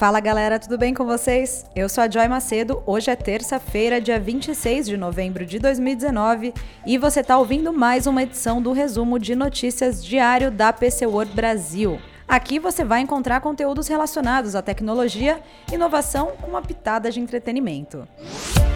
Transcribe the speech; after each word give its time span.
Fala 0.00 0.18
galera, 0.18 0.58
tudo 0.58 0.78
bem 0.78 0.94
com 0.94 1.04
vocês? 1.04 1.66
Eu 1.76 1.86
sou 1.86 2.02
a 2.02 2.08
Joy 2.08 2.26
Macedo, 2.26 2.82
hoje 2.86 3.10
é 3.10 3.14
terça-feira, 3.14 4.00
dia 4.00 4.18
26 4.18 4.86
de 4.86 4.96
novembro 4.96 5.44
de 5.44 5.58
2019 5.58 6.54
e 6.86 6.96
você 6.96 7.20
está 7.20 7.36
ouvindo 7.36 7.70
mais 7.70 8.06
uma 8.06 8.22
edição 8.22 8.62
do 8.62 8.72
resumo 8.72 9.18
de 9.18 9.34
notícias 9.34 10.02
diário 10.02 10.50
da 10.50 10.72
PC 10.72 11.04
World 11.04 11.34
Brasil. 11.34 12.00
Aqui 12.26 12.58
você 12.58 12.82
vai 12.82 13.02
encontrar 13.02 13.42
conteúdos 13.42 13.88
relacionados 13.88 14.54
à 14.54 14.62
tecnologia, 14.62 15.38
inovação 15.70 16.32
com 16.40 16.46
uma 16.46 16.62
pitada 16.62 17.10
de 17.10 17.20
entretenimento. 17.20 18.08
O 18.56 18.69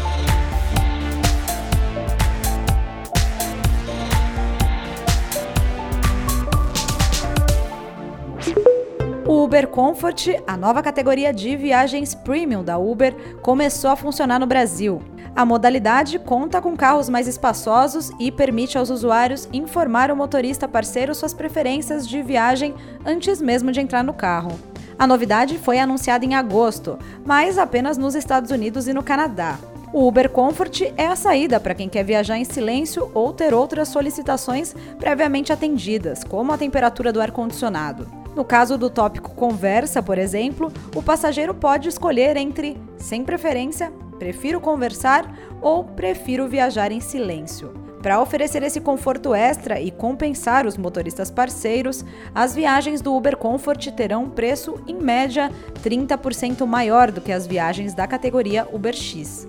Uber 9.54 9.68
Comfort, 9.68 10.30
a 10.48 10.56
nova 10.56 10.82
categoria 10.82 11.32
de 11.32 11.56
viagens 11.56 12.12
premium 12.12 12.64
da 12.64 12.76
Uber, 12.76 13.14
começou 13.40 13.88
a 13.88 13.94
funcionar 13.94 14.40
no 14.40 14.48
Brasil. 14.48 15.00
A 15.36 15.44
modalidade 15.44 16.18
conta 16.18 16.60
com 16.60 16.76
carros 16.76 17.08
mais 17.08 17.28
espaçosos 17.28 18.10
e 18.18 18.32
permite 18.32 18.76
aos 18.76 18.90
usuários 18.90 19.48
informar 19.52 20.10
o 20.10 20.16
motorista 20.16 20.66
parceiro 20.66 21.14
suas 21.14 21.32
preferências 21.32 22.08
de 22.08 22.20
viagem 22.20 22.74
antes 23.06 23.40
mesmo 23.40 23.70
de 23.70 23.80
entrar 23.80 24.02
no 24.02 24.12
carro. 24.12 24.58
A 24.98 25.06
novidade 25.06 25.56
foi 25.56 25.78
anunciada 25.78 26.24
em 26.24 26.34
agosto, 26.34 26.98
mas 27.24 27.56
apenas 27.56 27.96
nos 27.96 28.16
Estados 28.16 28.50
Unidos 28.50 28.88
e 28.88 28.92
no 28.92 29.04
Canadá. 29.04 29.56
O 29.92 30.08
Uber 30.08 30.30
Comfort 30.30 30.80
é 30.96 31.06
a 31.06 31.14
saída 31.14 31.60
para 31.60 31.76
quem 31.76 31.88
quer 31.88 32.02
viajar 32.02 32.36
em 32.36 32.44
silêncio 32.44 33.08
ou 33.14 33.32
ter 33.32 33.54
outras 33.54 33.86
solicitações 33.86 34.74
previamente 34.98 35.52
atendidas, 35.52 36.24
como 36.24 36.50
a 36.50 36.58
temperatura 36.58 37.12
do 37.12 37.20
ar-condicionado. 37.20 38.23
No 38.34 38.44
caso 38.44 38.76
do 38.76 38.90
tópico 38.90 39.34
conversa, 39.34 40.02
por 40.02 40.18
exemplo, 40.18 40.72
o 40.94 41.02
passageiro 41.02 41.54
pode 41.54 41.88
escolher 41.88 42.36
entre 42.36 42.76
sem 42.96 43.24
preferência, 43.24 43.92
prefiro 44.18 44.60
conversar 44.60 45.32
ou 45.60 45.84
prefiro 45.84 46.48
viajar 46.48 46.90
em 46.90 47.00
silêncio. 47.00 47.72
Para 48.02 48.20
oferecer 48.20 48.62
esse 48.62 48.82
conforto 48.82 49.34
extra 49.34 49.80
e 49.80 49.90
compensar 49.90 50.66
os 50.66 50.76
motoristas 50.76 51.30
parceiros, 51.30 52.04
as 52.34 52.54
viagens 52.54 53.00
do 53.00 53.14
Uber 53.14 53.34
Comfort 53.34 53.86
terão 53.92 54.24
um 54.24 54.30
preço, 54.30 54.74
em 54.86 54.96
média, 55.00 55.50
30% 55.82 56.66
maior 56.66 57.10
do 57.10 57.22
que 57.22 57.32
as 57.32 57.46
viagens 57.46 57.94
da 57.94 58.06
categoria 58.06 58.68
Uber 58.70 58.94
X. 58.94 59.46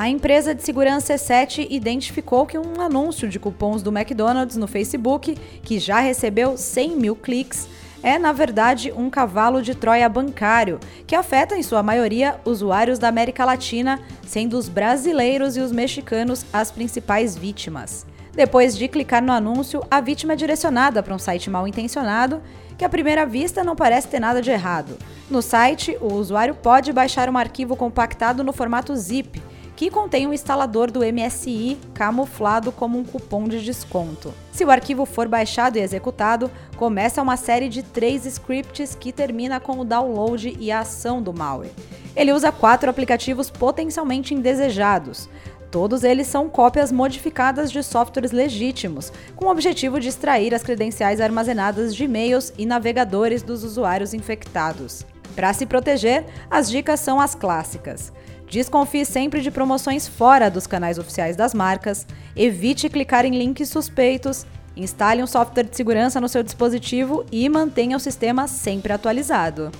A 0.00 0.08
empresa 0.08 0.54
de 0.54 0.62
segurança 0.62 1.12
E7 1.12 1.66
identificou 1.68 2.46
que 2.46 2.56
um 2.56 2.80
anúncio 2.80 3.28
de 3.28 3.38
cupons 3.38 3.82
do 3.82 3.94
McDonald's 3.94 4.56
no 4.56 4.66
Facebook, 4.66 5.36
que 5.62 5.78
já 5.78 6.00
recebeu 6.00 6.56
100 6.56 6.96
mil 6.96 7.14
cliques, 7.14 7.68
é, 8.02 8.18
na 8.18 8.32
verdade, 8.32 8.90
um 8.96 9.10
cavalo 9.10 9.60
de 9.60 9.74
Troia 9.74 10.08
bancário, 10.08 10.80
que 11.06 11.14
afeta, 11.14 11.54
em 11.54 11.62
sua 11.62 11.82
maioria, 11.82 12.40
usuários 12.46 12.98
da 12.98 13.08
América 13.08 13.44
Latina, 13.44 14.00
sendo 14.26 14.56
os 14.56 14.70
brasileiros 14.70 15.58
e 15.58 15.60
os 15.60 15.70
mexicanos 15.70 16.46
as 16.50 16.70
principais 16.70 17.36
vítimas. 17.36 18.06
Depois 18.32 18.78
de 18.78 18.88
clicar 18.88 19.22
no 19.22 19.34
anúncio, 19.34 19.84
a 19.90 20.00
vítima 20.00 20.32
é 20.32 20.36
direcionada 20.36 21.02
para 21.02 21.14
um 21.14 21.18
site 21.18 21.50
mal 21.50 21.68
intencionado, 21.68 22.40
que 22.78 22.86
à 22.86 22.88
primeira 22.88 23.26
vista 23.26 23.62
não 23.62 23.76
parece 23.76 24.08
ter 24.08 24.18
nada 24.18 24.40
de 24.40 24.50
errado. 24.50 24.96
No 25.30 25.42
site, 25.42 25.94
o 26.00 26.14
usuário 26.14 26.54
pode 26.54 26.90
baixar 26.90 27.28
um 27.28 27.36
arquivo 27.36 27.76
compactado 27.76 28.42
no 28.42 28.54
formato 28.54 28.96
zip, 28.96 29.42
que 29.80 29.88
contém 29.88 30.26
um 30.26 30.34
instalador 30.34 30.90
do 30.90 31.00
MSI 31.00 31.78
camuflado 31.94 32.70
como 32.70 32.98
um 32.98 33.02
cupom 33.02 33.48
de 33.48 33.64
desconto. 33.64 34.30
Se 34.52 34.62
o 34.62 34.70
arquivo 34.70 35.06
for 35.06 35.26
baixado 35.26 35.78
e 35.78 35.80
executado, 35.80 36.50
começa 36.76 37.22
uma 37.22 37.38
série 37.38 37.66
de 37.66 37.82
três 37.82 38.26
scripts 38.26 38.94
que 38.94 39.10
termina 39.10 39.58
com 39.58 39.80
o 39.80 39.84
download 39.86 40.54
e 40.60 40.70
a 40.70 40.80
ação 40.80 41.22
do 41.22 41.32
malware. 41.32 41.72
Ele 42.14 42.30
usa 42.30 42.52
quatro 42.52 42.90
aplicativos 42.90 43.48
potencialmente 43.48 44.34
indesejados. 44.34 45.30
Todos 45.70 46.04
eles 46.04 46.26
são 46.26 46.50
cópias 46.50 46.92
modificadas 46.92 47.72
de 47.72 47.82
softwares 47.82 48.32
legítimos, 48.32 49.10
com 49.34 49.46
o 49.46 49.50
objetivo 49.50 49.98
de 49.98 50.08
extrair 50.08 50.54
as 50.54 50.62
credenciais 50.62 51.22
armazenadas 51.22 51.96
de 51.96 52.04
e-mails 52.04 52.52
e 52.58 52.66
navegadores 52.66 53.42
dos 53.42 53.64
usuários 53.64 54.12
infectados. 54.12 55.06
Para 55.34 55.54
se 55.54 55.64
proteger, 55.64 56.26
as 56.50 56.68
dicas 56.68 57.00
são 57.00 57.18
as 57.18 57.34
clássicas. 57.34 58.12
Desconfie 58.50 59.04
sempre 59.04 59.40
de 59.40 59.50
promoções 59.50 60.08
fora 60.08 60.50
dos 60.50 60.66
canais 60.66 60.98
oficiais 60.98 61.36
das 61.36 61.54
marcas, 61.54 62.04
evite 62.34 62.88
clicar 62.88 63.24
em 63.24 63.38
links 63.38 63.68
suspeitos, 63.68 64.44
instale 64.76 65.22
um 65.22 65.26
software 65.26 65.64
de 65.64 65.76
segurança 65.76 66.20
no 66.20 66.28
seu 66.28 66.42
dispositivo 66.42 67.24
e 67.30 67.48
mantenha 67.48 67.96
o 67.96 68.00
sistema 68.00 68.48
sempre 68.48 68.92
atualizado. 68.92 69.70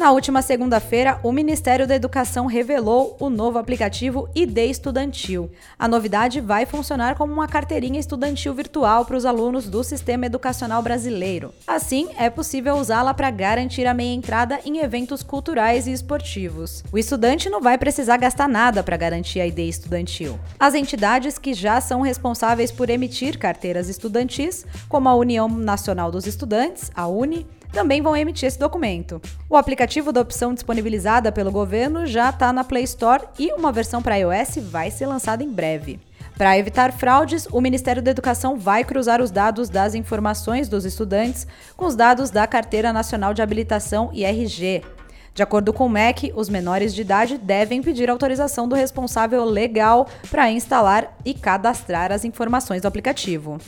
Na 0.00 0.12
última 0.12 0.40
segunda-feira, 0.40 1.20
o 1.22 1.30
Ministério 1.30 1.86
da 1.86 1.94
Educação 1.94 2.46
revelou 2.46 3.18
o 3.20 3.28
novo 3.28 3.58
aplicativo 3.58 4.30
ID 4.34 4.56
Estudantil. 4.60 5.50
A 5.78 5.86
novidade 5.86 6.40
vai 6.40 6.64
funcionar 6.64 7.16
como 7.16 7.34
uma 7.34 7.46
carteirinha 7.46 8.00
estudantil 8.00 8.54
virtual 8.54 9.04
para 9.04 9.18
os 9.18 9.26
alunos 9.26 9.68
do 9.68 9.84
sistema 9.84 10.24
educacional 10.24 10.80
brasileiro. 10.80 11.52
Assim, 11.66 12.08
é 12.16 12.30
possível 12.30 12.76
usá-la 12.76 13.12
para 13.12 13.30
garantir 13.30 13.86
a 13.86 13.92
meia 13.92 14.14
entrada 14.14 14.58
em 14.64 14.78
eventos 14.78 15.22
culturais 15.22 15.86
e 15.86 15.92
esportivos. 15.92 16.82
O 16.90 16.96
estudante 16.96 17.50
não 17.50 17.60
vai 17.60 17.76
precisar 17.76 18.16
gastar 18.16 18.48
nada 18.48 18.82
para 18.82 18.96
garantir 18.96 19.38
a 19.38 19.46
ID 19.46 19.58
estudantil. 19.58 20.40
As 20.58 20.72
entidades 20.72 21.36
que 21.36 21.52
já 21.52 21.78
são 21.78 22.00
responsáveis 22.00 22.72
por 22.72 22.88
emitir 22.88 23.38
carteiras 23.38 23.90
estudantis, 23.90 24.64
como 24.88 25.10
a 25.10 25.14
União 25.14 25.46
Nacional 25.46 26.10
dos 26.10 26.26
Estudantes, 26.26 26.90
a 26.94 27.06
UNE, 27.06 27.46
também 27.72 28.02
vão 28.02 28.16
emitir 28.16 28.46
esse 28.46 28.58
documento. 28.58 29.20
O 29.48 29.56
aplicativo 29.56 30.12
da 30.12 30.20
opção 30.20 30.52
disponibilizada 30.54 31.30
pelo 31.30 31.50
governo 31.50 32.06
já 32.06 32.30
está 32.30 32.52
na 32.52 32.64
Play 32.64 32.84
Store 32.84 33.24
e 33.38 33.52
uma 33.52 33.72
versão 33.72 34.02
para 34.02 34.16
iOS 34.16 34.56
vai 34.70 34.90
ser 34.90 35.06
lançada 35.06 35.42
em 35.42 35.50
breve. 35.50 36.00
Para 36.36 36.56
evitar 36.56 36.90
fraudes, 36.92 37.46
o 37.52 37.60
Ministério 37.60 38.00
da 38.00 38.10
Educação 38.10 38.56
vai 38.56 38.82
cruzar 38.82 39.20
os 39.20 39.30
dados 39.30 39.68
das 39.68 39.94
informações 39.94 40.68
dos 40.68 40.86
estudantes 40.86 41.46
com 41.76 41.84
os 41.84 41.94
dados 41.94 42.30
da 42.30 42.46
Carteira 42.46 42.92
Nacional 42.92 43.34
de 43.34 43.42
Habilitação 43.42 44.10
e 44.12 44.24
RG. 44.24 44.82
De 45.34 45.42
acordo 45.42 45.72
com 45.72 45.86
o 45.86 45.88
MEC, 45.88 46.32
os 46.34 46.48
menores 46.48 46.94
de 46.94 47.02
idade 47.02 47.38
devem 47.38 47.82
pedir 47.82 48.10
autorização 48.10 48.66
do 48.66 48.74
responsável 48.74 49.44
legal 49.44 50.08
para 50.30 50.50
instalar 50.50 51.16
e 51.24 51.34
cadastrar 51.34 52.10
as 52.10 52.24
informações 52.24 52.82
do 52.82 52.88
aplicativo. 52.88 53.58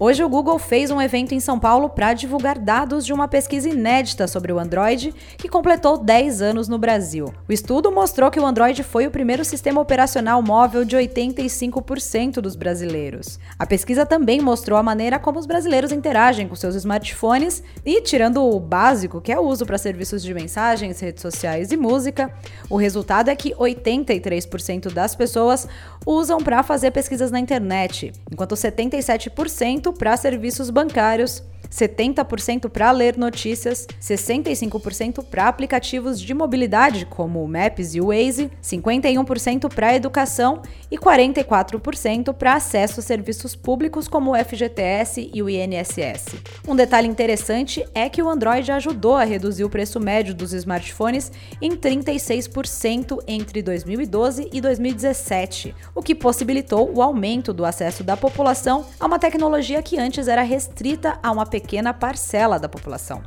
Hoje 0.00 0.22
o 0.22 0.28
Google 0.28 0.60
fez 0.60 0.92
um 0.92 1.02
evento 1.02 1.34
em 1.34 1.40
São 1.40 1.58
Paulo 1.58 1.88
para 1.88 2.14
divulgar 2.14 2.56
dados 2.56 3.04
de 3.04 3.12
uma 3.12 3.26
pesquisa 3.26 3.68
inédita 3.68 4.28
sobre 4.28 4.52
o 4.52 4.58
Android, 4.60 5.12
que 5.36 5.48
completou 5.48 5.98
10 5.98 6.40
anos 6.40 6.68
no 6.68 6.78
Brasil. 6.78 7.34
O 7.48 7.52
estudo 7.52 7.90
mostrou 7.90 8.30
que 8.30 8.38
o 8.38 8.46
Android 8.46 8.80
foi 8.84 9.08
o 9.08 9.10
primeiro 9.10 9.44
sistema 9.44 9.80
operacional 9.80 10.40
móvel 10.40 10.84
de 10.84 10.96
85% 10.96 12.34
dos 12.34 12.54
brasileiros. 12.54 13.40
A 13.58 13.66
pesquisa 13.66 14.06
também 14.06 14.40
mostrou 14.40 14.78
a 14.78 14.84
maneira 14.84 15.18
como 15.18 15.36
os 15.36 15.46
brasileiros 15.46 15.90
interagem 15.90 16.46
com 16.46 16.54
seus 16.54 16.76
smartphones 16.76 17.60
e, 17.84 18.00
tirando 18.00 18.40
o 18.40 18.60
básico, 18.60 19.20
que 19.20 19.32
é 19.32 19.40
o 19.40 19.42
uso 19.42 19.66
para 19.66 19.78
serviços 19.78 20.22
de 20.22 20.32
mensagens, 20.32 21.00
redes 21.00 21.22
sociais 21.22 21.72
e 21.72 21.76
música, 21.76 22.32
o 22.70 22.76
resultado 22.76 23.30
é 23.30 23.34
que 23.34 23.52
83% 23.52 24.92
das 24.92 25.16
pessoas 25.16 25.66
usam 26.06 26.38
para 26.38 26.62
fazer 26.62 26.92
pesquisas 26.92 27.32
na 27.32 27.40
internet, 27.40 28.12
enquanto 28.30 28.54
77% 28.54 29.87
para 29.92 30.16
serviços 30.16 30.70
bancários 30.70 31.42
70% 31.70 32.68
para 32.68 32.90
ler 32.90 33.16
notícias, 33.16 33.86
65% 34.00 35.24
para 35.24 35.48
aplicativos 35.48 36.20
de 36.20 36.32
mobilidade 36.34 37.06
como 37.06 37.42
o 37.42 37.48
Maps 37.48 37.94
e 37.94 38.00
o 38.00 38.06
Waze, 38.06 38.50
51% 38.62 39.72
para 39.72 39.94
educação 39.94 40.62
e 40.90 40.96
44% 40.96 42.32
para 42.32 42.54
acesso 42.54 43.00
a 43.00 43.02
serviços 43.02 43.54
públicos 43.54 44.08
como 44.08 44.32
o 44.32 44.44
FGTS 44.44 45.30
e 45.32 45.42
o 45.42 45.48
INSS. 45.48 46.36
Um 46.66 46.74
detalhe 46.74 47.08
interessante 47.08 47.84
é 47.94 48.08
que 48.08 48.22
o 48.22 48.28
Android 48.28 48.70
ajudou 48.72 49.16
a 49.16 49.24
reduzir 49.24 49.64
o 49.64 49.70
preço 49.70 50.00
médio 50.00 50.34
dos 50.34 50.52
smartphones 50.52 51.30
em 51.60 51.72
36% 51.72 53.18
entre 53.26 53.62
2012 53.62 54.48
e 54.52 54.60
2017, 54.60 55.74
o 55.94 56.02
que 56.02 56.14
possibilitou 56.14 56.90
o 56.94 57.02
aumento 57.02 57.52
do 57.52 57.64
acesso 57.64 58.02
da 58.02 58.16
população 58.16 58.86
a 58.98 59.06
uma 59.06 59.18
tecnologia 59.18 59.82
que 59.82 59.98
antes 59.98 60.28
era 60.28 60.42
restrita 60.42 61.18
a 61.22 61.30
uma 61.30 61.44
pequena 61.44 61.57
parcela 61.92 62.58
da 62.58 62.68
população. 62.68 63.22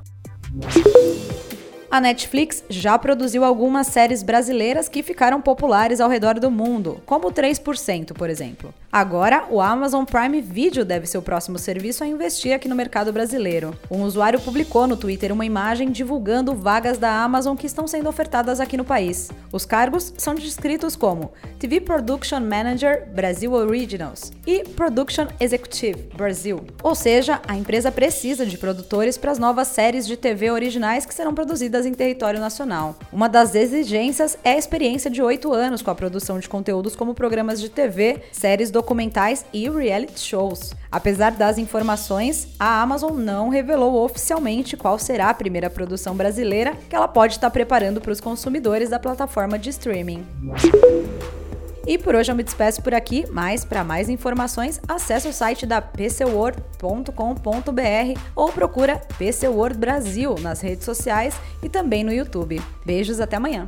A 1.92 2.00
Netflix 2.00 2.64
já 2.70 2.98
produziu 2.98 3.44
algumas 3.44 3.88
séries 3.88 4.24
brasileiras 4.24 4.88
que 4.88 5.04
ficaram 5.04 5.42
populares 5.42 6.00
ao 6.00 6.10
redor 6.10 6.40
do 6.40 6.50
mundo, 6.50 7.02
como 7.06 7.30
3%, 7.30 8.14
por 8.14 8.30
exemplo. 8.30 8.74
Agora, 8.90 9.46
o 9.50 9.60
Amazon 9.60 10.06
Prime 10.06 10.40
Video 10.42 10.86
deve 10.86 11.06
ser 11.06 11.18
o 11.18 11.22
próximo 11.22 11.60
serviço 11.60 12.02
a 12.02 12.08
investir 12.08 12.54
aqui 12.54 12.70
no 12.70 12.76
mercado 12.76 13.12
brasileiro. 13.12 13.78
Um 13.90 14.04
usuário 14.04 14.40
publicou 14.40 14.88
no 14.88 14.96
Twitter 14.96 15.34
uma 15.34 15.46
imagem 15.46 15.92
divulgando 15.92 16.56
vagas 16.56 16.98
da 16.98 17.24
Amazon 17.24 17.58
que 17.58 17.68
estão 17.68 17.86
sendo 17.86 18.08
ofertadas 18.08 18.62
aqui 18.62 18.78
no 18.78 18.86
país. 18.86 19.30
Os 19.52 19.66
cargos 19.66 20.14
são 20.18 20.34
descritos 20.34 20.96
como 20.96 21.32
TV 21.60 21.82
Production 21.82 22.40
Manager 22.40 23.08
Brasil 23.14 23.52
Originals 23.52 24.32
e 24.48 24.64
Production 24.64 25.28
Executive 25.42 26.10
Brasil. 26.16 26.62
Ou 26.84 26.96
seja, 26.96 27.42
a 27.48 27.56
empresa 27.58 27.92
precisa 27.92 28.46
de 28.46 28.58
produtores 28.58 29.18
para 29.18 29.32
as 29.32 29.40
novas 29.40 29.68
séries 29.68 30.08
de 30.08 30.16
TV 30.16 30.52
originais 30.52 31.06
que 31.06 31.14
serão 31.14 31.34
produzidas 31.34 31.81
em 31.86 31.94
território 31.94 32.39
nacional. 32.39 32.95
Uma 33.12 33.30
das 33.30 33.56
exigências 33.56 34.38
é 34.44 34.51
a 34.51 34.57
experiência 34.57 35.10
de 35.10 35.22
oito 35.22 35.54
anos 35.54 35.81
com 35.81 35.92
a 35.92 35.95
produção 35.95 36.39
de 36.39 36.50
conteúdos 36.50 36.95
como 36.95 37.13
programas 37.13 37.62
de 37.62 37.69
TV, 37.69 38.22
séries 38.33 38.69
do 38.69 38.81
documentais 38.81 39.45
e 39.54 39.69
reality 39.69 40.19
shows. 40.19 40.74
Apesar 40.92 41.31
das 41.31 41.57
informações, 41.57 42.48
a 42.60 42.81
Amazon 42.81 43.13
não 43.13 43.48
revelou 43.48 44.04
oficialmente 44.04 44.75
qual 44.75 44.98
será 44.98 45.30
a 45.30 45.33
primeira 45.33 45.69
produção 45.69 46.16
brasileira 46.16 46.75
que 46.89 46.95
ela 46.95 47.07
pode 47.07 47.36
estar 47.36 47.51
preparando 47.51 48.01
para 48.01 48.12
os 48.12 48.19
consumidores 48.19 48.89
da 48.89 49.00
plataforma 49.00 49.57
de 49.57 49.69
streaming. 49.69 50.25
E 51.86 51.98
por 51.98 52.16
hoje 52.16 52.31
eu 52.31 52.36
me 52.36 52.44
despeço 52.44 52.81
por 52.81 52.94
aqui, 52.94 53.25
mas 53.31 53.66
para 53.66 53.83
mais 53.83 54.10
informações, 54.10 54.80
acesse 54.88 55.28
o 55.28 55.33
site 55.33 55.66
da 55.66 55.81
pcworld.com.br 55.81 58.19
ou 58.36 58.51
procura 58.51 59.01
PC 59.18 59.48
World 59.48 59.80
Brasil 59.80 60.36
nas 60.39 60.62
redes 60.62 60.86
sociais 60.86 61.36
e 61.63 61.69
também 61.69 62.04
no 62.04 62.13
YouTube. 62.13 62.62
Beijos, 62.86 63.19
até 63.19 63.38
amanhã! 63.38 63.66